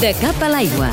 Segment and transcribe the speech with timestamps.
[0.00, 0.88] De cap a l'aigua.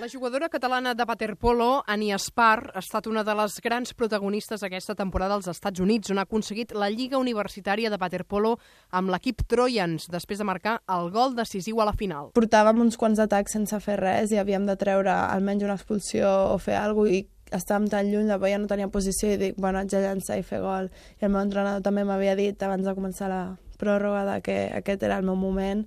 [0.00, 4.96] La jugadora catalana de waterpolo, Ania Spar, ha estat una de les grans protagonistes aquesta
[4.98, 8.56] temporada als Estats Units, on ha aconseguit la Lliga Universitària de Waterpolo
[8.90, 12.32] amb l'equip Trojans, després de marcar el gol decisiu a la final.
[12.34, 16.58] Portàvem uns quants atacs sense fer res i havíem de treure almenys una expulsió o
[16.58, 17.22] fer alguna cosa i
[17.56, 20.46] estàvem tan lluny, la ja no tenia posició i dic, bueno, haig de llançar i
[20.46, 20.90] fer gol.
[21.20, 23.42] I el meu entrenador també m'havia dit abans de començar la
[23.78, 25.86] pròrroga de que aquest era el meu moment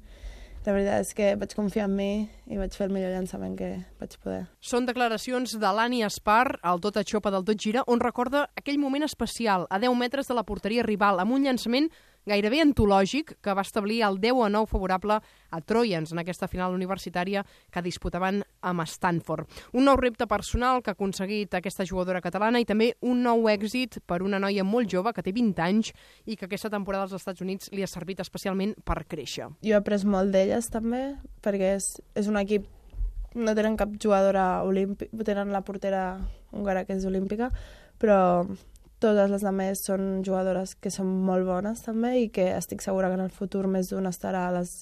[0.65, 2.09] la veritat és que vaig confiar en mi
[2.49, 3.69] i vaig fer el millor llançament que
[4.01, 4.45] vaig poder.
[4.65, 8.79] Són declaracions de l'Ani Espar, al Tot a Xopa del Tot Gira, on recorda aquell
[8.81, 11.91] moment especial, a 10 metres de la porteria rival, amb un llançament
[12.25, 16.73] gairebé antològic que va establir el 10 a 9 favorable a Trojans en aquesta final
[16.73, 19.47] universitària que disputaven amb Stanford.
[19.73, 23.99] Un nou repte personal que ha aconseguit aquesta jugadora catalana i també un nou èxit
[24.05, 25.93] per una noia molt jove que té 20 anys
[26.25, 29.51] i que aquesta temporada als Estats Units li ha servit especialment per créixer.
[29.61, 32.65] Jo he après molt d'elles també perquè és, és un equip
[33.35, 36.17] no tenen cap jugadora olímpica, tenen la portera
[36.55, 37.51] húngara que és olímpica,
[37.99, 38.47] però
[39.05, 43.19] totes les altres són jugadores que són molt bones també i que estic segura que
[43.19, 44.73] en el futur més d'una estarà a les,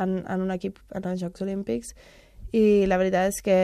[0.00, 1.92] en, en un equip en els Jocs Olímpics.
[2.56, 3.58] I la veritat és que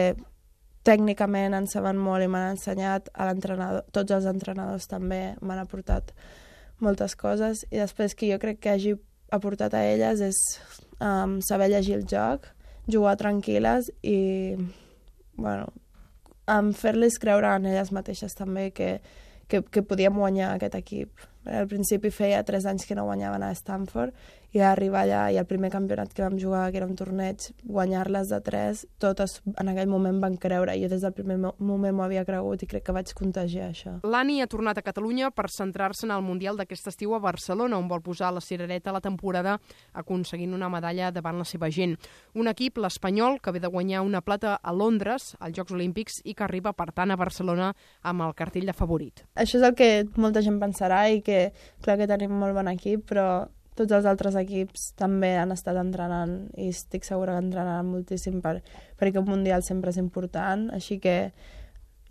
[0.83, 3.09] tècnicament en saben molt i m'han ensenyat.
[3.15, 6.13] A l'entrenador, tots els entrenadors també m'han aportat
[6.83, 7.65] moltes coses.
[7.71, 8.95] I després que jo crec que hagi
[9.33, 10.41] aportat a elles és
[10.99, 12.45] um, saber llegir el joc,
[12.85, 14.19] jugar tranquil·les i
[15.39, 15.71] bueno,
[16.51, 18.97] um, fer-les creure en elles mateixes també que,
[19.47, 21.25] que, que podíem guanyar aquest equip.
[21.43, 24.15] Al principi feia 3 anys que no guanyaven a Stanford
[24.53, 28.29] i arribar allà i el primer campionat que vam jugar, que era un torneig, guanyar-les
[28.29, 30.75] de 3, totes en aquell moment van creure.
[30.77, 33.95] Jo des del primer moment m'ho havia cregut i crec que vaig contagiar això.
[34.05, 37.89] L'Ani ha tornat a Catalunya per centrar-se en el Mundial d'aquest estiu a Barcelona, on
[37.89, 39.57] vol posar la cirereta a la temporada
[39.93, 41.97] aconseguint una medalla davant la seva gent.
[42.37, 46.37] Un equip, l'Espanyol, que ve de guanyar una plata a Londres, als Jocs Olímpics, i
[46.37, 47.73] que arriba, per tant, a Barcelona
[48.03, 49.25] amb el cartell de favorit.
[49.33, 51.49] Això és el que molta gent pensarà i que
[51.81, 56.37] clar que tenim molt bon equip, però tots els altres equips també han estat entrenant
[56.57, 58.59] i estic segura que entrenaran moltíssim per,
[58.99, 61.33] perquè un Mundial sempre és important, així que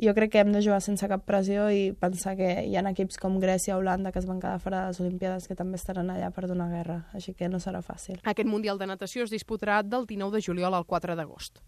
[0.03, 3.21] jo crec que hem de jugar sense cap pressió i pensar que hi ha equips
[3.23, 6.11] com Grècia o Holanda que es van quedar fora de les Olimpiades que també estaran
[6.11, 8.19] allà per donar guerra, així que no serà fàcil.
[8.25, 11.63] Aquest Mundial de Natació es disputarà del 19 de juliol al 4 d'agost.